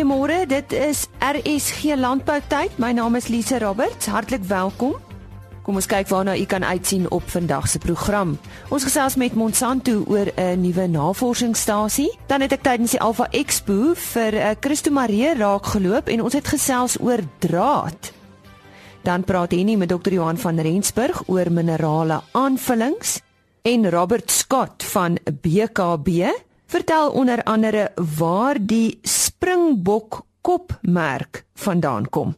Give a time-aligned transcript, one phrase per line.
[0.00, 2.72] Goeiemôre, dit is RSG Landbou tyd.
[2.80, 4.08] My naam is Lise Roberts.
[4.08, 4.94] Hartlik welkom.
[5.60, 8.32] Kom ons kyk waarna u kan uitsien op vandag se program.
[8.72, 12.08] Ons gesels met Monsanto oor 'n nuwe navorsingsstasie.
[12.26, 16.32] Dan het ek tydens die Alpha Expo vir uh, Christo Marie raak geloop en ons
[16.32, 18.12] het gesels oor draad.
[19.02, 20.12] Dan praat Henny met Dr.
[20.12, 23.20] Johan van Rensburg oor minerale aanvullings
[23.62, 26.32] en Robert Scott van BKB
[26.66, 28.98] vertel onder andere waar die
[29.40, 32.34] Springbok kopmerk vandaan kom.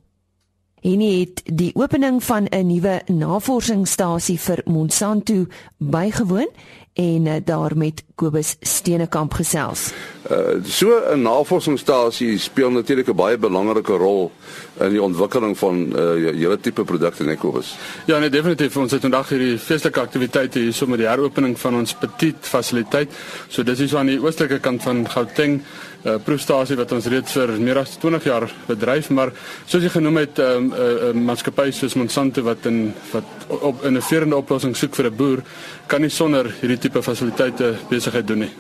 [0.83, 5.47] Henny het die opening van 'n nuwe navorsingsstasie vir Monsanto
[5.79, 6.49] bygewoon
[6.93, 9.93] en eh, daar met Kobus Steenekamp gesels.
[10.31, 14.31] Uh so 'n navorsingsstasie speel natuurlik 'n baie belangrike rol
[14.81, 17.77] in die ontwikkeling van uh julle tipe produkte net Kobus.
[18.07, 18.77] Ja, nee definitief.
[18.77, 23.11] Ons het vandag hierdie feestelike aktiwiteite hier so met die heropening van ons petit fasiliteit.
[23.49, 25.63] So dis hier so aan die oostelike kant van Gauteng
[26.03, 29.31] proefstasie wat ons reeds vir meer as 20 jaar bedryf, maar
[29.67, 33.25] soos jy genoem het 'n um, 'n uh, uh, maatskappy soos Monsanto wat in wat
[33.49, 35.43] op 'n innoverende oplossing soek vir 'n boer,
[35.87, 38.53] kan nie sonder hierdie tipe fasiliteite besigheid doen nie.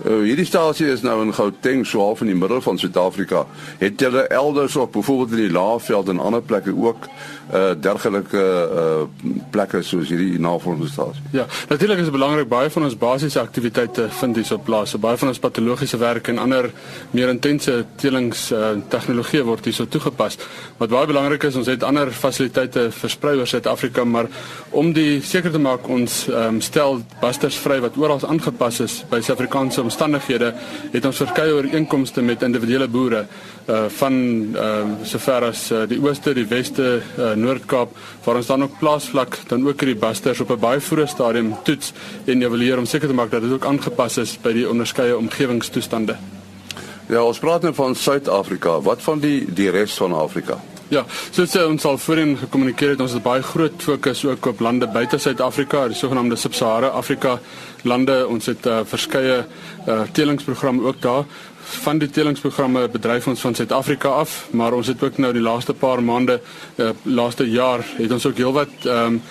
[0.00, 3.46] Uh, hierdie stasie is nou in Gauteng, so half in die middel van Suid-Afrika.
[3.78, 7.04] Het julle elders op byvoorbeeld in die Laagveld en ander plekke ook
[7.50, 11.22] uh dergelike uh plekke soos hierdie navorsingsstasie?
[11.34, 14.94] Ja, natuurlik is dit belangrik baie van ons basiese aktiwiteite vind hier op plaas.
[14.94, 16.70] So baie van ons patologiese werk en ander
[17.10, 20.38] meer intense telings uh tegnologie word hier so toegepas.
[20.78, 24.30] Wat baie belangrik is, ons het ander fasiliteite versprei oor Suid-Afrika, maar
[24.70, 29.20] om die seker te maak ons um stel busters vry wat oral aangepas is by
[29.20, 30.52] Suid-Afrikaanse omstandighede
[30.92, 33.26] het ons verskeie ooreenkomste met individuele boere
[33.70, 34.14] uh van
[34.54, 39.38] uh sover as uh, die ooste, die weste, uh, Noord-Kaap waar ons dan ook plaasvlak
[39.48, 41.92] dan ook hierdie busters op 'n baie vroeë stadium toets
[42.26, 46.16] en evalueer om seker te maak dat dit ook aangepas is by die onderskeie omgewingstoestande.
[47.08, 48.80] Ja, ons praat nou van Suid-Afrika.
[48.80, 50.60] Wat van die die res van Afrika?
[50.90, 54.88] Ja, soos ons al voorheen gekommunikeer het, ons het baie groot fokus ook op lande
[54.90, 57.36] buite Suid-Afrika, die sogenaamde Sub-Sahara Afrika
[57.86, 58.16] lande.
[58.26, 59.36] Ons het uh, verskeie
[59.86, 61.24] uh, telingsprogramme ook daar.
[61.70, 65.74] Van die telingsprogramme bedryf ons van Suid-Afrika af, maar ons het ook nou die laaste
[65.74, 66.40] paar maande,
[66.76, 69.22] uh, laaste jaar, het ons ook heelwat ehm um,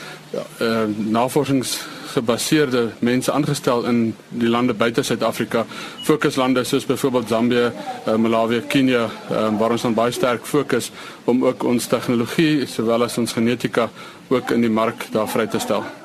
[0.62, 1.80] uh, navorsings
[2.14, 5.66] gebaseerde mense aangestel in die lande buite Suid-Afrika,
[6.06, 7.70] fokuslande soos byvoorbeeld Zambië,
[8.08, 10.92] uh, Malawi, Kenia, um, waar ons dan baie sterk fokus
[11.26, 13.90] om ook ons tegnologie sowel as ons genetika
[14.30, 15.99] ook in die mark daar vry te stel.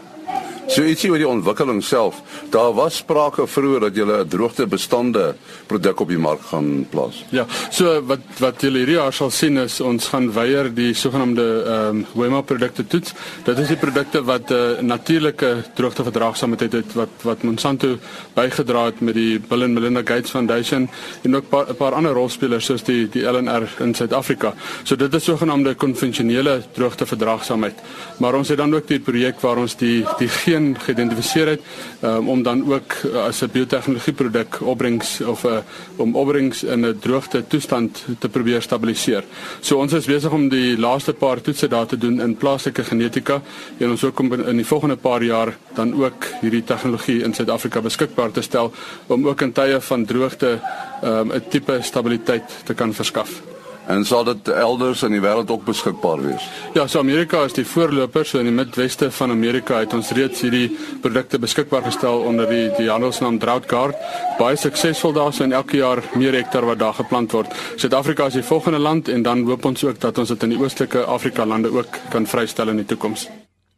[0.66, 2.22] So ietsie oor die ontwikkeling self.
[2.50, 5.34] Daar was sprake vroeër dat jy 'n droogtebestande
[5.66, 7.24] produk op die mark gaan plaas.
[7.30, 11.64] Ja, so wat wat julle hierdie jaar sal sien is ons gaan weier die sogenaamde
[11.66, 13.12] ehm um, Wema produkte toets.
[13.44, 17.98] Dit is die produkte wat 'n uh, natuurlike droogteverdraagsaamheid het wat wat Monsanto
[18.34, 20.88] bygedra het met die Bill and Melinda Gates Foundation
[21.22, 24.54] en ook 'n paar, paar ander rolspelers soos die die LNR in Suid-Afrika.
[24.82, 27.74] So dit is sogenaamde konvensionele droogteverdraagsaamheid.
[28.18, 31.62] Maar ons het dan ook die projek waar ons die die geen geïdentifiseer het
[32.02, 35.58] um, om dan ook uh, as 'n biotehnologie produk opbrengs of 'n uh,
[35.96, 39.24] om opbrengs in 'n droogte toestand te probeer stabiliseer.
[39.60, 43.42] So ons is besig om die laaste paar toetse daar te doen in plaaslike genetika
[43.78, 47.80] en ons ook om in die volgende paar jaar dan ook hierdie tegnologie in Suid-Afrika
[47.80, 48.72] beskikbaar te stel
[49.06, 50.60] om ook in tye van droogte
[51.02, 53.53] um, 'n um, tipe stabiliteit te kan verskaf.
[53.86, 56.46] En sal dit elders in die wêreld ook beskikbaar wees?
[56.72, 60.40] Ja, so Amerika is die voorloper, so in die Midweste van Amerika het ons reeds
[60.40, 60.70] hierdie
[61.04, 64.00] produkte beskikbaar gestel onder die die handelsnaam Droughtguard.
[64.40, 67.52] Baie suksesvol daar so in elke jaar meer hektaar wat daar geplant word.
[67.76, 70.60] Suid-Afrika is die volgende land en dan hoop ons ook dat ons dit in die
[70.60, 73.28] oostelike Afrika lande ook kan vrystel in die toekoms.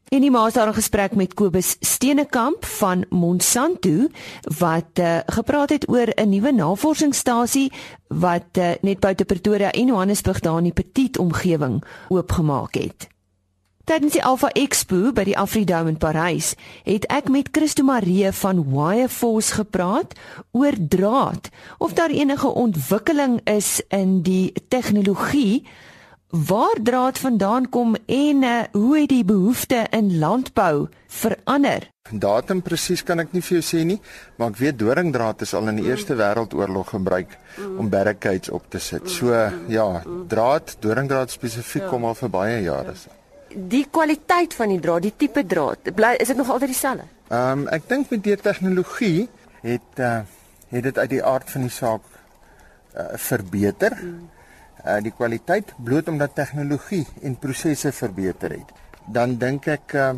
[0.07, 4.07] En die maas daar 'n gesprek met Kobus Steenekamp van Monsanto
[4.59, 7.73] wat uh, gepraat het oor 'n nuwe navorsingsstasie
[8.09, 13.09] wat uh, net buite Pretoria en Johannesburg daar in die Petit omgewing oopgemaak het.
[13.85, 18.65] Tydens die Alpha Expo by die Afridome in Parys het ek met Christo Marie van
[18.71, 20.15] Wireforce gepraat
[20.51, 21.49] oor draad
[21.79, 25.67] of daar enige ontwikkeling is in die tegnologie
[26.31, 31.91] waar draad vandaan kom en uh, hoe het die behoefte in landbou verander?
[32.11, 33.99] Datum presies kan ek nie vir jou sê nie,
[34.37, 37.37] maar ek weet doringdraad is al in die Eerste Wêreldoorlog gebruik
[37.79, 39.09] om barricades op te sit.
[39.11, 39.35] So
[39.71, 39.87] ja,
[40.29, 41.91] draad, doringdraad spesifiek ja.
[41.91, 42.95] kom al vir baie jare.
[43.57, 47.11] Die kwaliteit van die draad, die tipe draad, bly is dit nog altyd dieselfde?
[47.31, 49.27] Ehm um, ek dink met die tegnologie
[49.67, 50.21] het uh,
[50.71, 52.07] het dit uit die aard van die saak
[52.95, 53.99] uh, verbeter.
[53.99, 54.36] Mm
[54.85, 58.73] uh, die kwaliteit bloot omdat tegnologie en prosesse verbeter het.
[59.07, 60.13] Dan dink ek uh,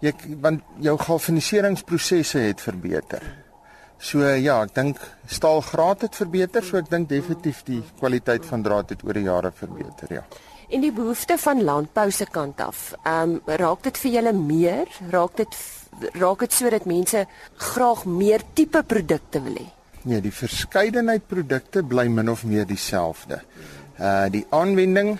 [0.00, 3.24] jy want jou galvaniseringsprosesse het verbeter.
[4.00, 8.94] So ja, ek dink staalgraad het verbeter, so ek dink definitief die kwaliteit van draad
[8.94, 10.22] het oor die jare verbeter, ja.
[10.70, 14.88] En die behoefte van landbou se kant af, ehm um, raak dit vir julle meer?
[15.10, 15.58] Raak dit
[16.14, 17.26] raak dit sodat mense
[17.58, 19.66] graag meer tipe produkte wil hê?
[20.08, 23.42] Nee, die verskeidenheid produkte bly min of meer dieselfde.
[24.00, 25.18] Uh die aanwending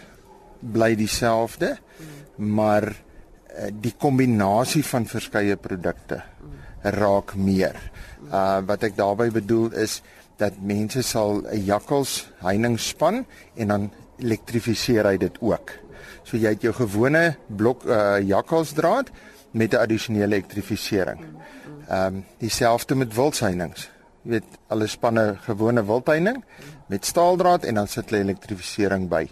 [0.61, 1.77] bly dieselfde,
[2.37, 6.23] maar uh, die kombinasie van verskeie produkte
[6.83, 7.77] raak meer.
[8.31, 10.01] Uh wat ek daarmee bedoel is
[10.41, 15.71] dat mense sal 'n jakkals heining span en dan elektrifiseer hy dit ook.
[16.25, 19.11] So jy het jou gewone blok uh jakkalsdraad
[19.53, 21.21] met 'n addisionele elektrifisering.
[21.89, 23.91] Ehm um, dieselfde met wildheinings.
[24.23, 26.43] Jy weet, hulle spanne gewone wildheining
[26.93, 29.25] met staaldraad en dan sit hulle elektrifisering by.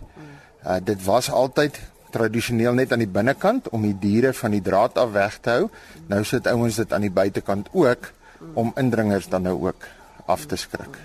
[0.64, 1.76] Uh dit was altyd
[2.10, 5.68] tradisioneel net aan die binnekant om die diere van die draad af weg te hou.
[6.08, 8.12] Nou sit ouens dit aan die buitekant ook
[8.54, 9.88] om indringers dan nou ook
[10.26, 10.96] af te skrik.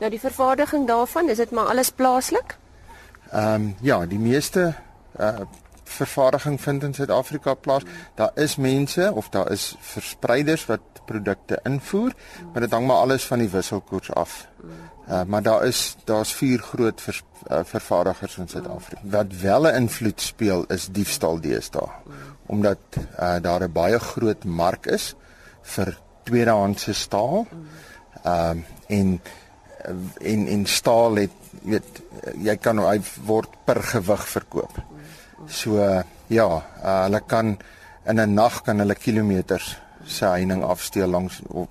[0.00, 2.56] Nou die vervaardiging daarvan, is dit maar alles plaaslik?
[3.30, 4.74] Ehm um, ja, die meeste
[5.20, 5.46] uh
[5.92, 7.82] vervaardiging vind in Suid-Afrika plaas.
[8.14, 12.12] Daar is mense of daar is verspreiders wat produkte invoer,
[12.52, 14.46] maar dit hang maar alles van die wisselkoers af.
[15.08, 19.00] Uh, maar daar is daar's vier groot vers, uh, vervaardigers in Suid-Afrika.
[19.02, 21.88] Wat wel 'n invloed speel is diefstal deesdae.
[22.46, 25.14] Omdat uh, daar 'n baie groot mark is
[25.62, 27.46] vir tweedehandse staal.
[28.22, 29.20] Ehm uh, en
[30.20, 31.30] en en staal het
[31.62, 32.02] weet
[32.42, 34.78] jy kan hy word per gewig verkoop.
[35.46, 35.78] So
[36.26, 36.48] ja,
[36.84, 37.56] uh, hulle kan
[38.06, 41.70] in 'n nag kan hulle kilometers se heining afsteel langs op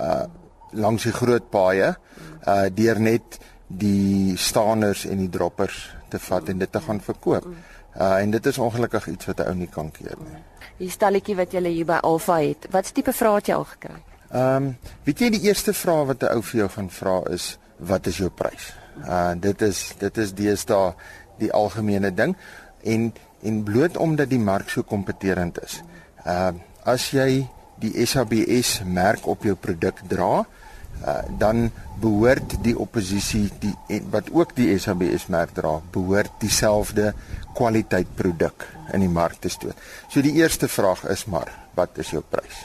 [0.00, 0.26] uh
[0.70, 1.94] langs die groot paaie
[2.46, 7.46] uh deur net die staaners en die droppers te vat en dit te gaan verkoop.
[7.96, 10.42] Uh en dit is ongelukkig iets wat 'n ou nie kan keer nie.
[10.78, 14.02] Die stalletjie wat jy hier by Alpha het, wat tipe vrae het jy al gekry?
[14.30, 17.58] Ehm um, weet jy die eerste vraag wat 'n ou vir jou gaan vra is
[17.76, 18.74] wat is jou prys?
[19.06, 20.94] Uh dit is dit is deesdae
[21.38, 22.36] die algemene ding
[22.82, 25.82] en en bloot omdat die mark so kompeterend is.
[26.26, 26.52] Uh
[26.88, 27.44] as jy
[27.82, 30.40] die SABS merk op jou produk dra,
[31.04, 31.68] uh dan
[32.00, 37.12] behoort die oppositie die wat ook die SABS merk dra, behoort dieselfde
[37.58, 39.76] kwaliteit produk in die mark te stoot.
[40.08, 42.64] So die eerste vraag is maar, wat is jou prys?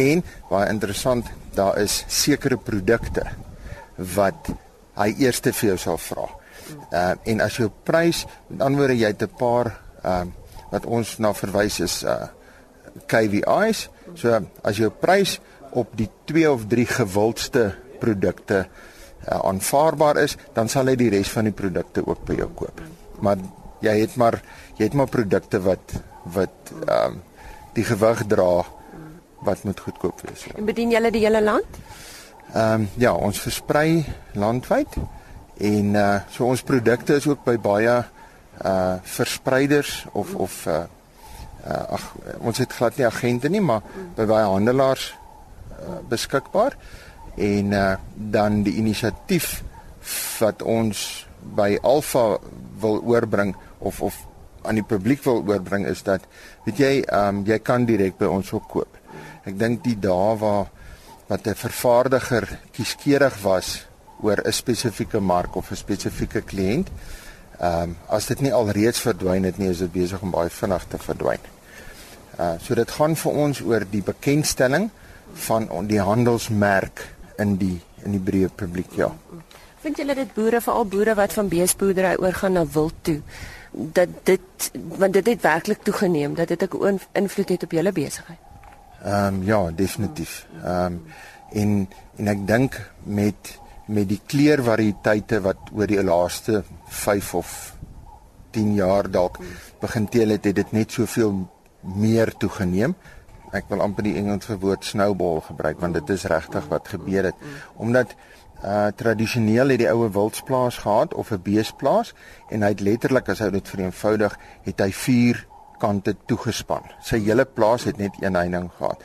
[0.00, 3.26] En baie interessant, daar is sekere produkte
[4.16, 4.52] wat
[4.96, 6.28] hy eers vir jou sal vra.
[6.90, 10.32] Uh en as jou prys, met ander woorde jy het 'n paar ehm uh,
[10.70, 12.28] wat ons na verwys is uh
[13.06, 13.88] KVI's.
[14.14, 15.40] So as jou prys
[15.72, 21.30] op die 2 of 3 gewildste produkte uh, aanvaarbaar is, dan sal hy die res
[21.32, 22.80] van die produkte ook by jou koop.
[23.20, 23.36] Maar
[23.80, 24.42] jy het maar
[24.76, 27.28] jy het maar produkte wat wat ehm uh,
[27.72, 28.64] die gewig dra
[29.42, 30.44] wat moet goedkoop wees.
[30.54, 31.78] En bedien julle die hele land?
[32.52, 34.98] Ehm um, ja, ons versprei landwyd
[35.62, 37.96] en uh so ons produkte is ook by baie
[38.64, 40.82] uh verspreiders of of uh,
[41.66, 42.06] uh ag
[42.40, 43.82] ons het glad nie agente nie, maar
[44.16, 46.76] by baie handelaars uh, beskikbaar
[47.36, 49.62] en uh dan die inisiatief
[50.40, 51.26] wat ons
[51.56, 52.38] by Alpha
[52.82, 54.18] wil oorbring of of
[54.62, 56.26] aan die publiek wil oorbring is dat
[56.66, 58.98] weet jy ehm um, jy kan direk by ons ook koop.
[59.46, 60.70] Ek dink die dae waar
[61.28, 63.86] wat 'n vervaardiger kieskeurig was
[64.22, 66.88] oor 'n spesifieke mark of 'n spesifieke kliënt.
[67.58, 70.84] Ehm um, as dit nie alreeds verdwyn het nie, is dit besig om baie vinnig
[70.88, 71.44] te verdwyn.
[72.38, 74.90] Uh so dit gaan vir ons oor die bekendstelling
[75.32, 79.12] van die handelsmerk in die in die breë publiek, ja.
[79.82, 83.20] Vind julle dit boere veral boere wat van beesboerdery oorgaan na wild toe
[83.72, 88.38] dat dit want dit het werklik toegeneem dat dit 'n invloed het op julle besigheid?
[89.04, 90.46] Ehm um, ja, definitief.
[90.64, 91.02] Ehm um,
[91.52, 93.58] en en ek dink met
[93.92, 97.50] met die kleurvariëteite wat oor die laaste 5 of
[98.52, 99.38] 10 jaar dalk
[99.80, 101.34] begin teel het, het dit net soveel
[101.98, 102.94] meer toegeneem.
[103.52, 107.48] Ek wil amper die Engelse woord snowball gebruik want dit is regtig wat gebeur het.
[107.76, 108.16] Omdat
[108.62, 112.14] uh tradisioneel het die oue wildsplaas gehad of 'n beesplaas
[112.48, 115.46] en hy het letterlik as hy dit vereenvoudig, het hy vier
[115.78, 116.82] kante toegespan.
[117.02, 119.02] Sy hele plaas het net een heining gehad.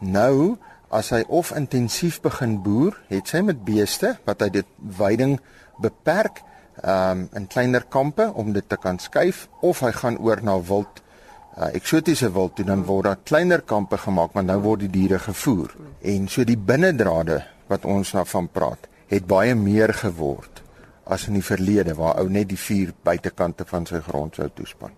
[0.00, 0.56] Nou
[0.90, 4.66] as hy of intensief begin boer, het sy met beeste wat hy dit
[4.98, 5.38] weiding
[5.82, 6.42] beperk
[6.80, 11.02] um in kleiner kampe om dit te kan skuif of hy gaan oor na wild
[11.58, 15.18] uh, eksotiese wild toe dan word daar kleiner kampe gemaak want nou word die diere
[15.20, 20.62] gevoer en so die binnedrade wat ons nou van praat het baie meer geword
[21.04, 24.96] as in die verlede waar ou net die vier buitekante van sy grond sou toespan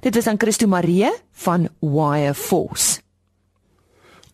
[0.00, 1.10] Dit is aan Christo Marie
[1.44, 3.02] van Wire Force.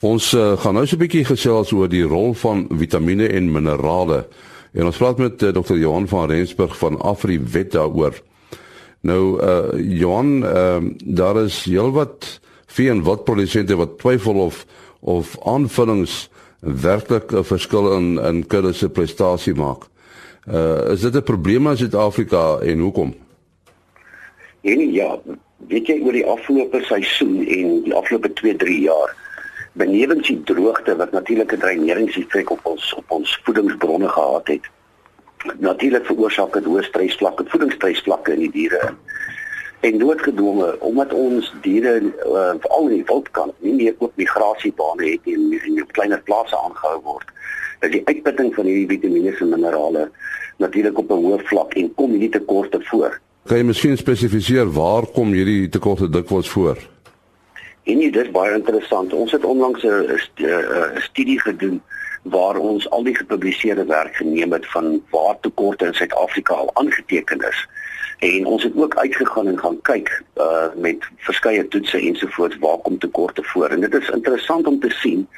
[0.05, 4.27] Ons uh, gaan nou so 'n bietjie gesels oor die rol van vitamiene en minerale.
[4.75, 5.75] En ons praat met uh, Dr.
[5.75, 8.21] Johan van Rensburg van Afri Wet daaroor.
[9.01, 14.67] Nou uh Johan, ehm uh, daar is heelwat vee en wat produsente wat twyfel of
[15.01, 16.29] of aanvullings
[16.61, 19.89] werklik 'n verskil in in kudde se prestasie maak.
[20.49, 23.15] Uh is dit 'n probleem in Suid-Afrika en hoekom?
[24.61, 25.19] En ja,
[25.69, 29.26] weet jy oor die afgelope seisoen en die afgelope 2-3 jaar
[29.77, 34.69] benewens die droogte wat natuurlike dreineringseffek op ons op ons voedingsbronne gehad het.
[35.59, 38.95] Natuurlik veroorsaak dit hoë stresvlakke, voedingsstresvlakke in die diere.
[39.81, 45.29] En noodgedwonge omdat ons diere uh, veral in die wildkant nie meer ook migrasiebane het
[45.35, 47.31] en in kleiner plase aangehou word.
[47.85, 50.09] Dat die uitputting van hierdie vitamiene en minerale
[50.57, 53.21] natuurlik op 'n hoë vlak en kom hierdie tekorte voor.
[53.47, 56.96] Kan jy miskien spesifiseer waar kom hierdie tekorte dikwels voor?
[57.87, 59.13] En dit is baie interessant.
[59.13, 60.19] Ons het onlangs 'n
[60.99, 61.83] studie gedoen
[62.23, 67.41] waar ons al die gepubliseerde werk geneem het van waar tekorte in Suid-Afrika al aangeteken
[67.49, 67.69] is.
[68.19, 72.99] En ons het ook uitgegaan en gaan kyk uh met verskeie toetse ensovoorts waar kom
[72.99, 73.69] tekorte voor.
[73.69, 75.29] En dit is interessant om te sien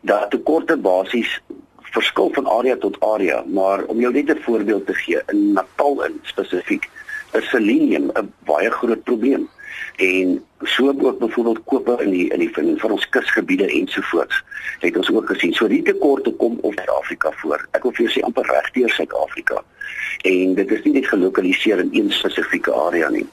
[0.00, 1.40] dat tekorte basies
[1.80, 6.04] verskil van area tot area, maar om jou net 'n voorbeeld te gee, in Natal
[6.04, 6.88] in spesifiek
[7.32, 9.48] is selenium 'n baie groot probleem.
[9.96, 14.44] En so ook byvoorbeeld kope in die in die van, van ons kusgebiede ensovoorts
[14.78, 15.52] het ons ook gesien.
[15.52, 17.66] So die tekorte kom op Suid-Afrika voor.
[17.70, 19.62] Ek wil vir jou sê amper regdeur Suid-Afrika.
[20.22, 23.26] En dit is nie net gelokaliseer in een spesifieke area nie.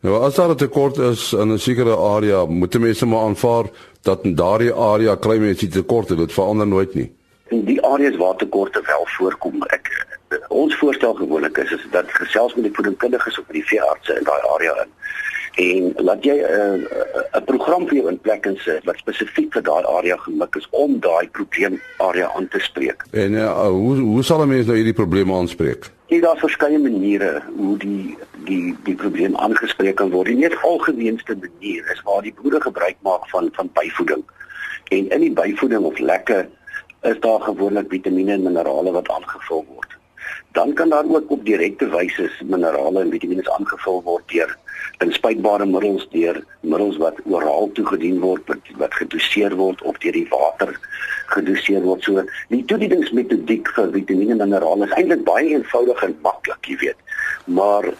[0.00, 3.64] Nou as daar 'n tekort is in 'n sekere area moet mense maar aanvaar
[4.02, 6.14] dat in daardie area kry mense tekorte.
[6.14, 7.12] Dit verander nooit nie.
[7.48, 10.06] In die areas waar tekorte wel voorkom ek
[10.48, 14.42] ons voorstel gewoonlik is is dat gesels met die voedingkundiges of die veeartse in daai
[14.54, 14.90] area in
[15.60, 19.62] en laat jy 'n uh, 'n program vir jou in plek insit wat spesifiek vir
[19.62, 23.04] daai area gemik is om daai probleem area aan te spreek.
[23.10, 25.90] En uh, hoe hoe sal 'n mens nou hierdie probleme aanspreek?
[26.06, 30.26] Hier daar verskeie maniere hoe die die die probleem aangespreek kan word.
[30.26, 34.22] Die mees algemeenste manier is waar die boere gebruik maak van van byvoeding.
[34.88, 36.48] En in die byvoeding of lekke
[37.02, 39.89] is daar gewoonlik vitamiene en minerale wat aangevul word.
[40.52, 44.56] Dan kan daar ook op direkte wyse minerale en vitamiene aangevul word deur
[45.04, 50.26] inspuitbare middels deur middels wat oraal toegedien word wat, wat gedoseer word of deur die
[50.32, 50.74] water
[51.34, 52.04] gedoseer word.
[52.04, 57.04] So die toedieningsmetodiek vir vitamiene en minerale is eintlik baie eenvoudig en maklik, jy weet.
[57.60, 57.92] Maar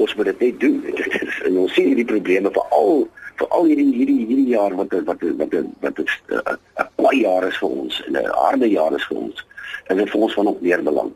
[0.00, 0.78] ons moet dit net doen.
[1.46, 3.06] en ons sien hierdie probleme veral
[3.40, 6.06] veral hierdie hierdie hierdie jaar wat wat wat wat 'n
[6.38, 9.46] uh, baie jaar is vir ons en 'n harde jaar is vir ons.
[9.90, 11.12] En dit vir ons van nog meer belang.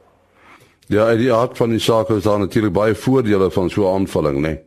[0.89, 4.37] Ja, die aard van die saak is daar natuurlik baie voordele van so 'n aanvulling,
[4.37, 4.41] né?
[4.41, 4.61] Nee?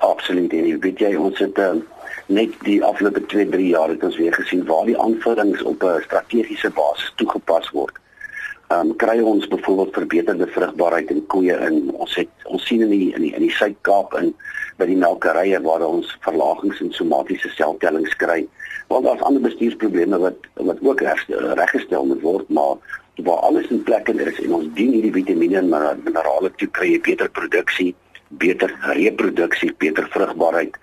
[0.00, 0.52] Absoluut.
[0.52, 1.70] En weet jy ons het uh,
[2.26, 6.02] net die afgelope 2, 3 jaar het ons weer gesien waar die aanvullings op 'n
[6.02, 7.92] strategiese basis toegepas word.
[8.68, 11.90] Ehm um, kry ons byvoorbeeld verbeterde vrugbaarheid in koeie in.
[11.92, 14.34] Ons het ons sien in die in die in die Suid-Kaap in
[14.76, 18.46] by die melkerye waar ons verlagings in somatiese seltellings kry.
[18.88, 21.00] Want daar's ander bestuursprobleme wat wat ook
[21.60, 22.76] reggestel moet word, maar
[23.22, 27.00] waar alles in plek is en ons dien hierdie vitamiene en minerale toe kry jy
[27.00, 27.94] beter produksie
[28.38, 30.76] beter reproduksie, beter vrugbaarheid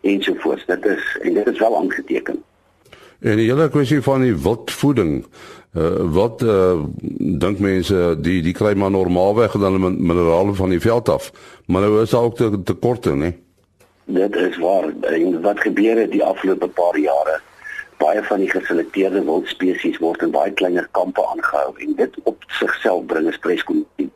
[0.00, 0.66] ensovoorts.
[0.66, 2.42] Dit is en dit is wel aangeteken.
[3.20, 5.24] En die hele kwessie van die wildvoeding,
[5.72, 6.82] uh, wat uh,
[7.40, 11.32] dink mense die die kry maar normaalweg dan minerale van die veld af,
[11.66, 13.32] maar nou is daar ook te tekorte, né?
[14.04, 14.90] Dit is waar.
[15.00, 17.40] En wat gebeur het die afgelope paar jare?
[18.04, 23.06] Baie van die geselekteerde wildspesies word in baie kleiner kampe aangehou en dit op sigself
[23.12, 24.10] bring 'n streskondisie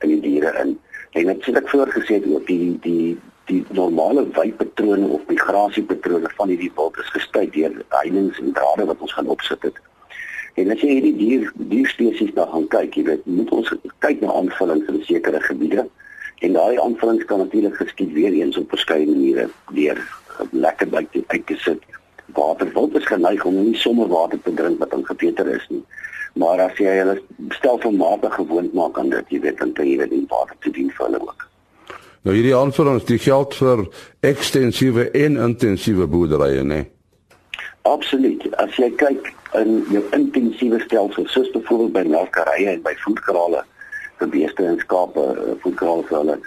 [0.00, 0.78] in die diere in.
[1.18, 3.18] En ek voorgesê het ook die die
[3.50, 9.00] die normale wypatrone of migrasiepatrone van hierdie wild is gestuit deur heininge en drade wat
[9.00, 9.80] ons gaan opsit het.
[10.54, 13.72] En as jy hierdie dier dier spesies nou gaan kyk, jy weet, moet ons
[14.06, 15.88] kyk na aanvullings in sekere gebiede.
[16.46, 20.00] En daai aanvullings kan natuurlik geskied weer eens op verskeie maniere deur
[20.52, 21.82] lekker by uit te sit.
[22.26, 25.82] Waterwild is geneig om nie sommer water te drink wat ongepeter is nie.
[26.34, 27.18] Maar as jy hulle
[27.54, 30.90] stelselmatig gewoond maak aan dit, jy weet dan kan jy dit in water te dien
[30.90, 31.46] vir hulle ook.
[32.24, 33.84] Nou hierdie aanvullings, die geld vir
[34.24, 36.80] ekstensiewe en intensiewe boerderye, né?
[37.84, 38.46] Absoluut.
[38.56, 39.28] As jy kyk
[39.60, 43.60] in jou intensiewe stelsel, soos byvoorbeeld by melkerye en by voedkrale
[44.18, 46.38] vir beeste en skape, eh, vir hulle,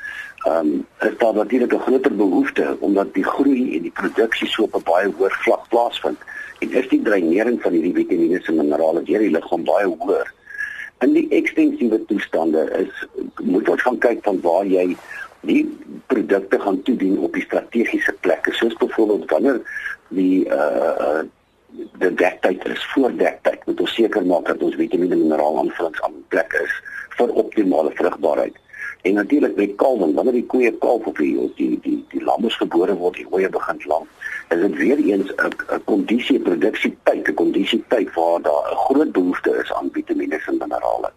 [0.45, 4.75] ehm um, daar natuurlik 'n groter behoefte omdat die groei en die produksie so op
[4.75, 6.17] 'n baie hoër vlak plaasvind
[6.59, 10.33] en is die dreinering van hierdie vitamiene en minerale deur die liggaam baie hoër.
[10.99, 13.07] In die ekstensiewe toestande is
[13.41, 14.95] moet ons gaan kyk van waar jy
[15.41, 19.61] die produkte gaan toedien op die strategiese plekke soos byvoorbeeld wanneer
[20.07, 21.23] die uh, uh
[21.99, 26.01] dit dektyd is voor dektyd moet ons seker maak dat ons vitamiene en minerale aanvullings
[26.01, 26.73] aan plek is
[27.17, 28.55] vir optimale vrugbaarheid.
[29.01, 32.95] En natuurlik met kalwing, wanneer die koeie kalf of die die die, die lammes gebore
[32.95, 34.07] word, die oeye begin lam,
[34.49, 38.83] is dit weer eens 'n 'n kondisie produksie tyd, 'n kondisie tyd waar daar 'n
[38.87, 41.11] groot behoefte is aan vitamiene en minerale.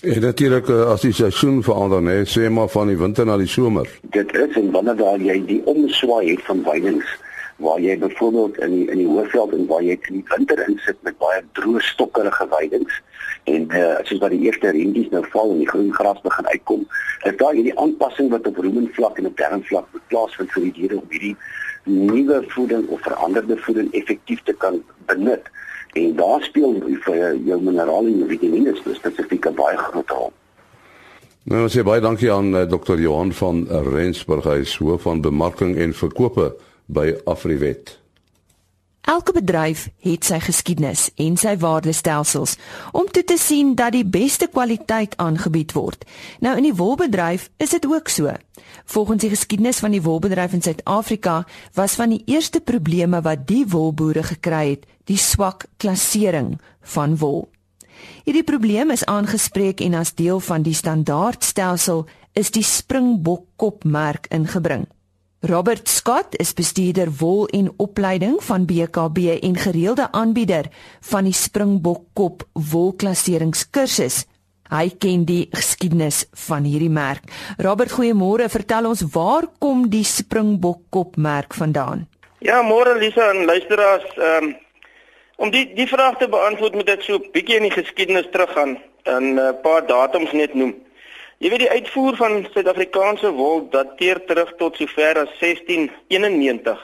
[0.00, 3.46] En natuurlik eh, as die seisoen verander, hè, sê maar van die winter na die
[3.46, 3.88] somer.
[4.02, 7.18] Dit is en wanneer daar jy die omswaai het van weidings
[7.60, 10.96] waar jy byvoorbeeld in die, in die hoofveld en waar jy in die winter insit
[11.06, 13.00] met baie droë stokkerige weidings
[13.44, 16.86] en uh, soos wat die eerste rendies nou val en die groen gras begin uitkom,
[17.28, 21.12] is daar hierdie aanpassing wat op rumenvlak en op terrenvlak plaasvind vir die diere om
[21.12, 21.36] hierdie
[21.88, 25.48] nuwe voeding of veranderde voeding effektief te kan benut.
[25.98, 30.32] En daar speel vir jou minerale en vitamiene spesifiek 'n baie groot rol.
[31.42, 33.00] Nou sê baie dankie aan uh, eh, Dr.
[33.00, 36.52] Johan van Rensburg, hy is hoof van bemarking en verkope
[36.90, 38.00] by Afriwet.
[39.10, 42.56] Elke bedryf het sy geskiedenis en sy waardestelsels
[42.92, 46.04] om toe te sien dat die beste kwaliteit aangebied word.
[46.44, 48.34] Nou in die wolbedryf is dit ook so.
[48.84, 51.40] Volgens die geskiedenis van die wolbedryf in Suid-Afrika
[51.74, 56.58] was van die eerste probleme wat die wolboere gekry het, die swak klassering
[56.94, 57.48] van wol.
[58.24, 62.06] Hierdie probleem is aangespreek en as deel van die standaardstelsel
[62.38, 64.86] is die Springbok kopmerk ingebring.
[65.42, 70.66] Robert Scott is bestuurder wol en opleiding van BKB en gereelde aanbieder
[71.00, 74.26] van die Springbok kop wolklasseringskursus.
[74.68, 77.24] Hy ken die geskiedenis van hierdie merk.
[77.56, 78.50] Robert, goeiemôre.
[78.52, 82.04] Vertel ons waar kom die Springbok kop merk vandaan?
[82.44, 84.52] Ja, môre Lisa en luisteraars, um,
[85.40, 88.76] om die die vraag te beantwoord moet ek so 'n bietjie in die geskiedenis teruggaan
[89.08, 90.76] en 'n uh, paar datums net noem.
[91.40, 96.82] Jy weet die uitvoer van Suid-Afrikaanse wol dateer terug tot sover as 1691.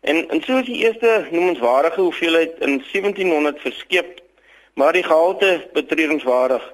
[0.00, 4.22] En en soos die eerste noemenswaardige hoeveelheid in 1700 verskep,
[4.80, 6.64] maar die gehalte betreuringswaardig.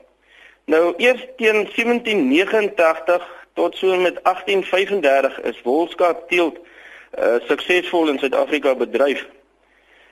[0.70, 3.26] Nou eers teen 1789
[3.58, 9.26] tot so met 1835 is wolskaap teelt uh, suksesvol in Suid-Afrika bedryf.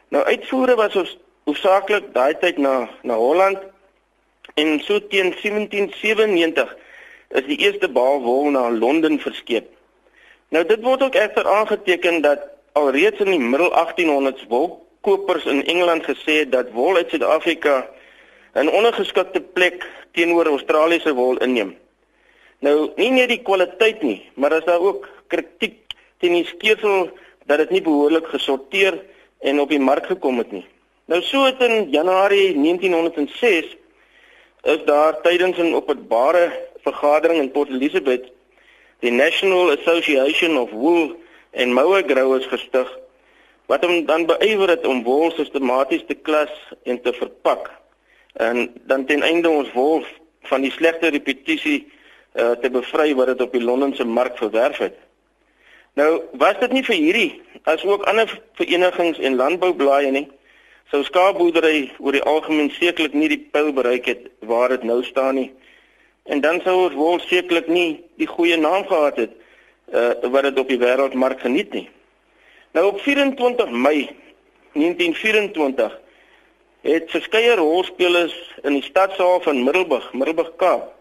[0.09, 0.99] Nou uitvoere was
[1.47, 3.63] hoofsaaklik daai tyd na na Holland
[4.55, 6.77] En so teen 1797
[7.31, 9.69] is die eerste baalwol na Londen verskep.
[10.51, 16.05] Nou dit word ook egter aangeteken dat alreeds in die middel 1800s wolkopers in Engeland
[16.05, 17.87] gesê het dat wol uit Suid-Afrika
[18.55, 21.77] 'n ondergeskikte plek teenoor Australiese wol inneem.
[22.59, 25.79] Nou nie net die kwaliteit nie, maar as daar ook kritiek
[26.19, 27.11] teen die skeersel
[27.47, 28.99] dat dit nie behoorlik gesorteer
[29.41, 30.67] en op die mark gekom het nie.
[31.05, 33.77] Nou so het in Januarie 1906
[34.63, 38.31] is daar tydens 'n openbare vergadering in Port Elizabeth
[39.01, 41.17] die National Association of Wool
[41.53, 42.89] and Mower Growers gestig
[43.71, 46.53] wat hom dan beywer het om wol sistematies te klas
[46.85, 47.71] en te verpak
[48.33, 50.05] en dan ten einde ons wol
[50.51, 51.79] van die slegte reputasie
[52.35, 54.97] uh, te bevry wat dit op die Londense mark verwerf het.
[55.99, 57.31] Nou was dit nie vir hierdie
[57.71, 60.29] as ook ander verenigings en landboublaaie nie
[60.91, 65.39] sou skaapboerdery oor die algemeen sekerlik nie die pyl bereik het waar dit nou staan
[65.39, 65.51] nie.
[66.25, 69.37] En dan sou ons wol sekerlik nie die goeie naam gehad het
[69.93, 71.89] uh wat dit op die wêreldmark geniet nie.
[72.73, 74.11] Nou op 24 Mei
[74.73, 75.99] 1924
[76.81, 80.93] het verskeie rolspelers in die stadsaal van Middelburg, Middelburg Kaap,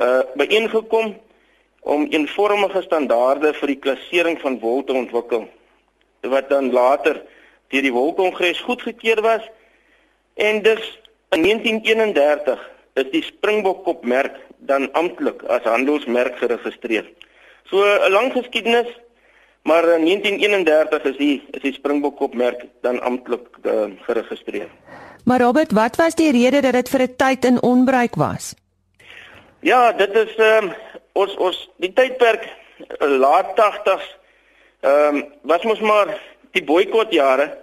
[0.00, 1.16] uh byeengekom
[1.80, 5.46] om eenvormige standaarde vir die klassering van wol te ontwikkel
[6.26, 7.20] wat dan later
[7.70, 9.44] deur die Wolkongres goedgekeur was
[10.34, 10.98] en dus
[11.30, 14.36] in 1931 is die Springbok kopmerk
[14.68, 17.06] dan amptelik as handelsmerk geregistreer.
[17.70, 18.88] So 'n lang geskiedenis,
[19.62, 24.68] maar in 1931 is die is die Springbok kopmerk dan amptelik uh, geregistreer.
[25.24, 28.54] Maar Robert, wat was die rede dat dit vir 'n tyd in onbruik was?
[29.60, 30.72] Ja, dit is ehm um,
[31.12, 32.48] ons ons die tydperk
[32.98, 34.06] laat 80s
[34.80, 37.58] ehm um, was mos maar die boikotjare.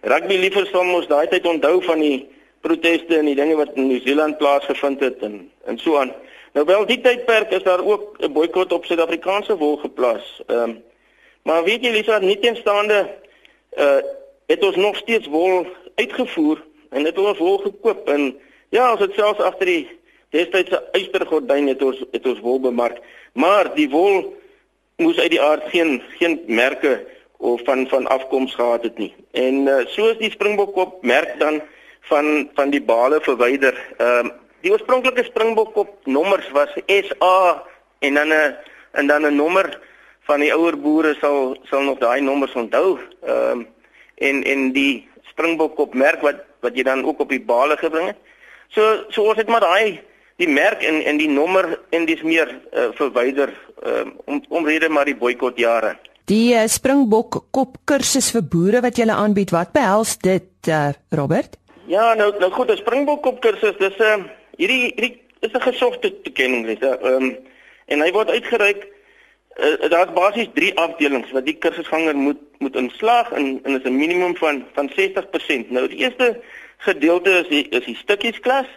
[0.00, 3.86] Rugby liefers sal mos daai tyd onthou van die proteste en die dinge wat in
[3.86, 6.12] Nieu-Seeland plaasgevind het en en so aan.
[6.52, 10.42] Nou wel die tydperk is daar ook 'n boikot op Suid-Afrikaanse wol geplaas.
[10.46, 10.82] Ehm um,
[11.42, 13.08] maar weet jy Lisa, nie teenstaande
[13.78, 14.00] uh
[14.46, 19.14] het ons nog steeds wol uitgevoer en het ons wol gekoop en ja, ons het
[19.14, 19.88] selfs agter die
[20.34, 22.98] destydse ystergordyn het ons het ons wol bemark,
[23.32, 24.34] maar die wol
[24.96, 29.14] moes uit die aard geen geen merke of van van afkoms gehad het nie.
[29.30, 31.62] En uh, soos die Springbokkop merk dan
[32.00, 33.76] van van die bale verwyder.
[33.98, 37.62] Ehm uh, die oorspronklike Springbokkop nommers was SA
[37.98, 38.56] en dan 'n
[38.92, 39.78] en dan 'n nommer
[40.28, 42.98] van die ouer boere sal sal nog daai nommers onthou.
[43.22, 43.66] Ehm um,
[44.14, 48.06] en en die Springbok op merk wat wat jy dan ook op die bale gebring
[48.06, 48.18] het.
[48.68, 50.00] So so ons het maar daai
[50.36, 53.52] die merk en en die nommer en dis meer uh, verwyder
[53.86, 55.96] uh, om omrede maar die boikot jare.
[56.30, 61.59] Die uh, Springbok kop kursus vir boere wat jy aanbied, wat behels dit uh, Robert?
[61.90, 64.24] Ja, nou nou goed, 'n Springbok kop kursus, dis 'n uh,
[64.56, 67.38] hierdie hierdie is 'n gesogte toekenning, dis ehm um,
[67.86, 68.86] en hy word uitgereik
[69.58, 73.96] uh, daar's basies 3 afdelings wat die kursusganger moet moet inslaag en en is 'n
[73.96, 75.70] minimum van van 60%.
[75.70, 76.40] Nou die eerste
[76.76, 78.68] gedeelte is die is die stukkies klas.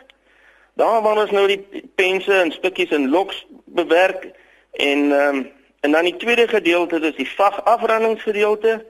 [0.73, 4.31] Daar waar ons nou die pense en stukkies en loks bewerk
[4.71, 8.85] en ehm um, en dan die tweede gedeelte dis die vagafrandingsgedeelte.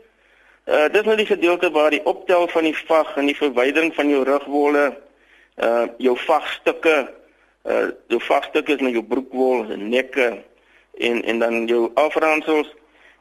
[0.64, 4.10] Uh dis nou die gedeelte waar die optel van die vag en die verwydering van
[4.10, 4.86] jou rugwolle,
[5.60, 6.96] uh jou vagstukke,
[7.68, 10.30] uh jou vagstukke is nou jou broekwol, nekke
[11.04, 12.72] en en dan jou afransels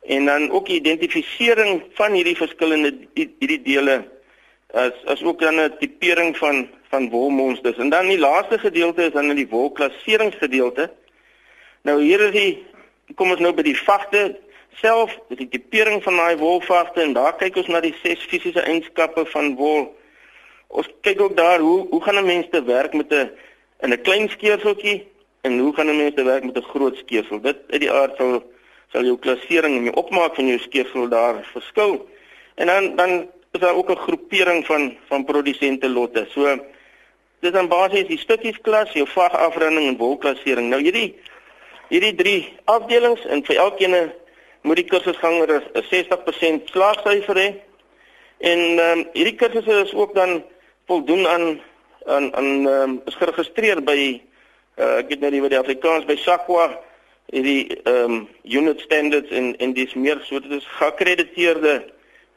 [0.02, 4.02] en dan ook die identifisering van hierdie verskillende hierdie dele
[4.72, 7.76] as as ook dan 'n tipering van van wolmonsters.
[7.76, 10.90] En dan die laaste gedeelte is dan in die wolklasseringsgedeelte.
[11.83, 12.66] Nou hier is die
[13.14, 14.37] kom ons nou by die vagte
[14.80, 19.24] self, die tipering van daai wolvagte en daar kyk ons na die ses fisiese eienskappe
[19.32, 19.88] van wol.
[20.72, 23.30] Ons kyk ook daar hoe hoe gaan 'n mens te werk met 'n
[23.82, 25.06] in 'n klein skeerseltjie
[25.42, 27.40] en hoe gaan 'n mens te werk met 'n groot skeersel?
[27.40, 28.42] Dit uit die aard sal
[28.92, 32.08] sal jou klassering en jou opmaak van jou skeersel daar verskil.
[32.54, 36.26] En dan dan is daar ook 'n groepering van van produsente lotte.
[36.30, 36.58] So
[37.40, 40.68] dis dan basies die stukkies klas, jou vagafronding en wolklassering.
[40.68, 41.14] Nou hierdie
[41.88, 44.12] hierdie drie afdelings en vir elkeen
[44.62, 47.48] moet die kursusganger 'n 60% slaagsyfer hê.
[48.38, 50.44] En ehm um, hierdie kursusse is ook dan
[50.87, 51.61] voldoen aan
[52.07, 54.20] aan aan ehm um, is geregistreer by
[54.79, 56.70] uh, ek weet nou nie wat die Afrikaans by SAQA
[57.33, 61.75] hierdie ehm um, unit standards en en dis meer so dit is geakkrediteerde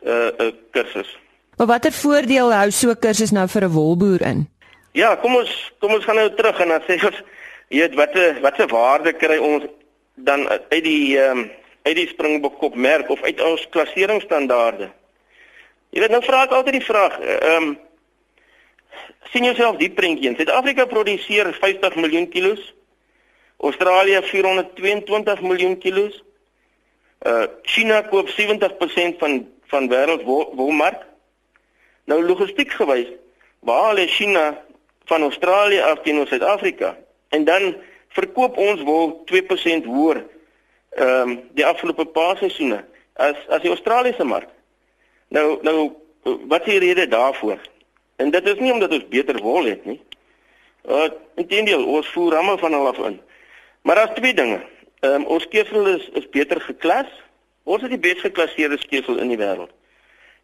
[0.05, 1.17] uh, uh, kursus.
[1.57, 4.47] Maar watter voordeel hou so 'n kursus nou vir 'n wolboer in?
[4.91, 7.21] Ja, kom ons kom ons gaan nou terug en dan sê ons
[7.69, 9.63] jy weet watter watter waarde kry ons
[10.15, 11.51] dan uit die ehm um,
[11.85, 14.89] uit die springbok merk of uit ons klasseringsstandaarde.
[15.93, 17.75] Jy weet nou vra ek altyd die vraag, ehm um,
[19.31, 22.61] sien jouself die prentjie in Suid-Afrika produseer 50 miljoen kilos.
[23.57, 26.21] Australië 422 miljoen kilos.
[27.25, 30.23] Uh China koop 70% van van wêreld
[30.55, 31.01] wolmark.
[32.05, 33.09] Nou logistiek gewys,
[33.59, 34.61] waar lê China
[35.09, 36.97] van Australië af teenoor Suid-Afrika?
[37.29, 37.75] En dan
[38.09, 40.23] verkoop ons wol 2% hoër
[40.95, 44.49] ehm um, die afgelope paar seisoene as as die Australiese mark.
[45.27, 45.91] Nou nou
[46.23, 47.59] wat is die rede daarvoor?
[48.15, 49.99] En dit is nie omdat ons beter wol het nie.
[50.87, 53.19] Uh inteendeel, ons voer ramme van hulle af in.
[53.81, 54.61] Maar daar's twee dinge.
[54.99, 57.11] Ehm um, ons keesel is is beter geklas.
[57.63, 59.73] Ons is die bes geklasseerde keesel in die wêreld.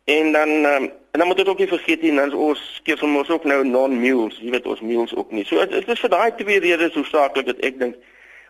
[0.03, 3.29] En dan um, en dan moet dit ook nie vergeet nie, dan ons keesel mos
[3.29, 5.45] ook nou non-mules, jy weet ons mules ook nie.
[5.45, 7.95] So dit is vir daai twee redes so saaklik dat ek dink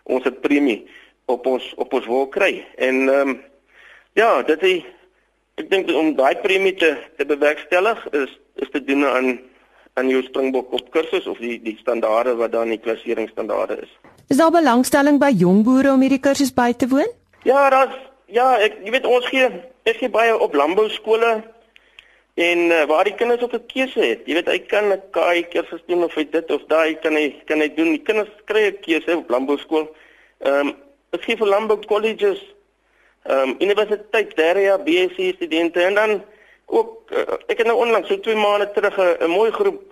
[0.02, 0.82] ons het premie
[1.24, 2.66] op ons op ons wil kry.
[2.76, 3.40] En ehm um,
[4.12, 4.84] ja, dit is
[5.60, 9.40] ek dink om daai premie te te bewerkstellig is is te doen aan
[9.94, 13.90] aan jou springbok op kursus of die die standaarde wat dan die klasseringsstandaarde is.
[14.28, 17.08] Is daar belangstelling by jong boere om hierdie kursus by te woon?
[17.44, 17.96] Ja, daar's
[18.32, 19.48] ja, ek jy weet ons gee
[19.84, 21.42] ek gee baie op landbou skole
[22.40, 24.22] en uh, waar die kinders ook 'n keuse het.
[24.24, 27.42] Jy weet hy kan 'n kaai kursus doen of hy dit of daai kan hy
[27.44, 27.92] kan hy doen.
[27.92, 29.88] Die kinders kry 'n keuse op landbou skool.
[30.40, 30.74] Ehm um,
[31.12, 32.42] ek gee vir landbou colleges
[33.22, 36.22] ehm um, universiteit derde jaar BSc studente en dan
[36.66, 39.82] ook uh, ek het nou onlangs so 2 maande terug 'n mooi groep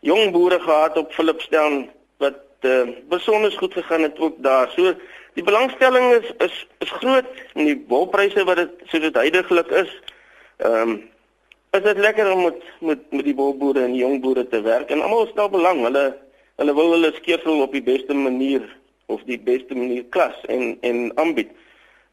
[0.00, 4.70] jong boere gehad op Philipstown wat uh, besonder goed gegaan het ook daar.
[4.76, 4.94] So
[5.34, 10.00] die belangstelling is is is groot en die wolpryse wat dit so dit heidaglik is.
[10.56, 11.10] Ehm um,
[11.70, 14.90] is dit lekker om met met met die wolboere en die jong boere te werk
[14.90, 15.82] en almal stel belang.
[15.84, 16.06] Hulle
[16.56, 18.75] hulle wil hulle skeersel op die beste manier
[19.06, 21.50] of die beste manier klas en en aanbied.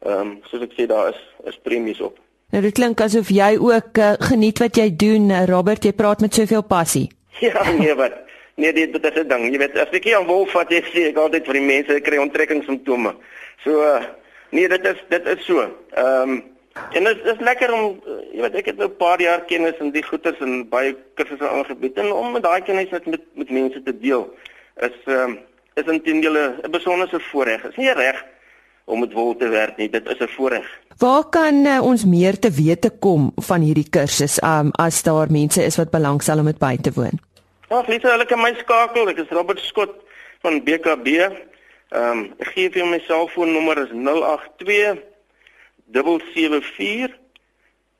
[0.04, 2.18] Ehm um, soos ek sê daar is is premies op.
[2.52, 5.84] Nou dit klink asof jy ook uh, geniet wat jy doen, uh, Robert.
[5.84, 7.08] Jy praat met soveel passie.
[7.42, 8.12] Ja, nee, wat?
[8.54, 9.50] Nee, dit dit is 'n ding.
[9.50, 12.00] Jy weet, as ek hier aan wolf vat, jy sê ek altyd vir die mense
[12.00, 13.14] kry onttrekkingssimptome.
[13.64, 14.04] So uh,
[14.50, 15.64] nee, dit is dit is so.
[15.90, 16.42] Ehm um,
[16.92, 18.00] en dit is lekker om
[18.32, 21.48] jy weet, ek het nou 'n paar jaar kennis in die goeters en baie kursusse
[21.48, 24.30] aangebied en om met daai kennis met met, met mense te deel
[24.76, 25.38] is ehm um,
[25.74, 27.64] is intendeel 'n besondere voorreg.
[27.64, 28.24] Is nie reg
[28.84, 29.90] om met wol te werk nie.
[29.90, 30.80] Dit is 'n voorreg.
[30.98, 35.64] Waar kan uh, ons meer te wete kom van hierdie kursus um, as daar mense
[35.64, 37.20] is wat belangstel om dit by te woon?
[37.68, 39.08] Ja, Lisa, hulle kan my skakel.
[39.08, 39.94] Ek is Robert Scott
[40.42, 41.06] van BKB.
[41.06, 44.98] Ehm um, ek gee vir my selfoonnommer is 082
[45.92, 47.18] 774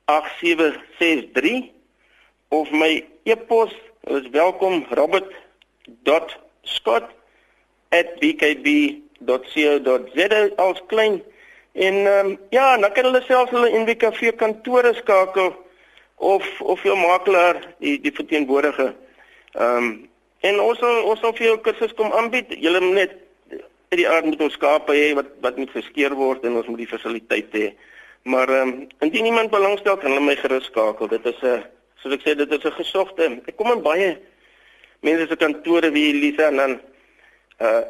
[0.04, 1.70] 8763
[2.48, 3.72] of my e-pos
[4.04, 4.84] is welkom
[7.94, 11.22] robert.scott@bkb.co.za als klein
[11.72, 15.56] en um, ja, dan kan hulle self hulle NWKV kantore skakel
[16.16, 18.94] of of jou makelaar die die verteenwoordiger.
[19.52, 20.08] Ehm um,
[20.40, 22.46] en ons sal ons sal vir jou kursus kom aanbied.
[22.60, 23.10] Julle moet net
[23.90, 26.84] uit die aard moet ons skape hê wat wat moet geskeer word en ons moet
[26.84, 27.74] die fasiliteite hê.
[28.22, 31.08] Maar ehm um, indien iemand belangstel kan hulle my gerus skakel.
[31.08, 31.64] Dit is 'n
[31.96, 33.42] soos ek sê dit is 'n gesogte.
[33.46, 34.18] Ek kom in baie
[35.00, 36.80] mense se kantore wie Lisa en dan
[37.60, 37.84] uh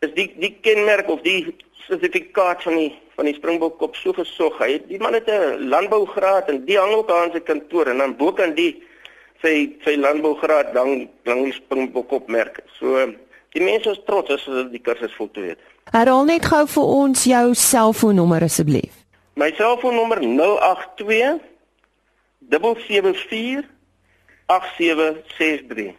[0.00, 1.54] is die die kenmerk of die
[1.88, 4.60] sertifikaat van die van die Springbok op so gesog.
[4.62, 8.16] Hy die man het 'n landbougraad en die hang ook aan sy kantoor en dan
[8.16, 8.82] bo kan die
[9.42, 12.60] sy sy landbougraad dan dan die Springbok opmerk.
[12.78, 13.12] So
[13.50, 15.58] die mense is trots as hulle die kursus voltooi het.
[15.90, 18.94] Herhaal net gou vir ons jou selfoonnommer asseblief.
[19.34, 21.40] My selfoonnommer 082
[22.48, 23.64] 774
[24.46, 25.94] 8763.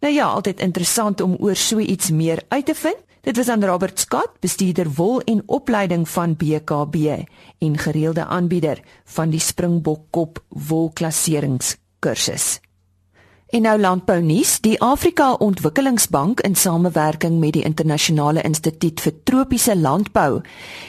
[0.00, 2.96] Nou ja, altyd interessant om oor so iets meer uit te vind.
[3.26, 6.96] Dit was aan Robert Scott, bestuurder wol en opleiding van BKB
[7.58, 12.60] en gereelde aanbieder van die Springbok kop wolklasseringskursus.
[13.46, 19.76] En nou landbou nuus, die Afrika Ontwikkelingsbank in samewerking met die Internasionale Instituut vir Tropiese
[19.76, 20.40] Landbou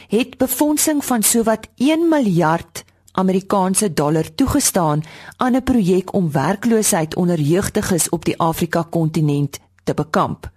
[0.10, 2.84] het befondsing van sowat 1 miljard
[3.18, 5.04] Amerikaanse dollar toegestaan
[5.38, 10.52] aan 'n projek om werkloosheid onder jeugdiges op die Afrika kontinent te bekamp.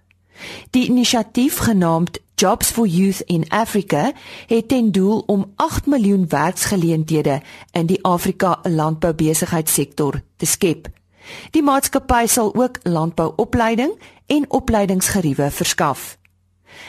[0.69, 4.11] Die inisiatief genaamd Jobs for Youth in Africa
[4.47, 10.87] het ten doel om 8 miljoen werksgeleenthede in die Afrika landboubesigheidssektor te skep.
[11.49, 16.17] Die maatskappy sal ook landbouopleiding en opleidingsgeriewe verskaf.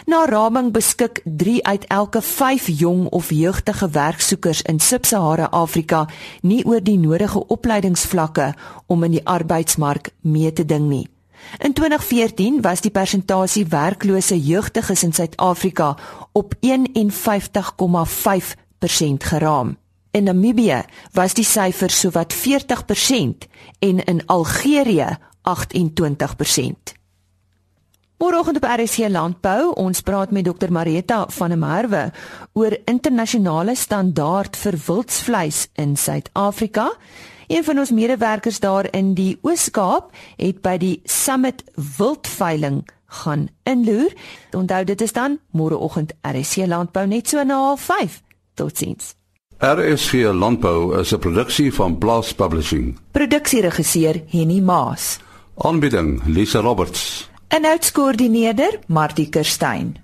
[0.06, 6.08] Na raming beskik 3 uit elke 5 jong of jeugdige werksoekers in Sub-Sahara Afrika
[6.40, 8.54] nie oor die nodige opleidingsvlakke
[8.86, 11.08] om in die arbeidsmark mee te ding nie.
[11.58, 15.96] In 2014 was die persentasie werklose jeugdiges in Suid-Afrika
[16.32, 16.60] op 51,5%
[19.18, 19.76] geraam.
[20.10, 27.01] In Namibië was die syfer sowat 40% en in Algerië 28%.
[28.22, 32.02] Môreoggend op RC Landbou, ons praat met Dr Marita van der Merwe
[32.54, 36.84] oor internasionale standaard vir wildsvleis in Suid-Afrika.
[37.50, 42.84] Een van ons medewerkers daar in die Oos-Kaap het by die Summit Wildveiling
[43.24, 44.14] gaan inloer.
[44.54, 48.22] Onthou dit is dan môreoggend RC Landbou net so na 05:30.
[48.54, 49.16] Totsiens.
[49.58, 52.98] RSG Landbou is 'n produksie van Blast Publishing.
[53.10, 55.18] Produksieregisseur Henny Maas.
[55.56, 57.31] Aanbieding Lisa Roberts.
[57.52, 60.01] En uitskoördineerder Martie Kerstyn.